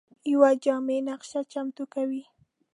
یوه 0.31 0.49
جامع 0.63 0.99
نقشه 1.09 1.39
چمتو 1.51 1.83
کوي. 1.93 2.23